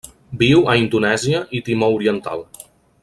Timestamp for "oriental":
1.99-2.43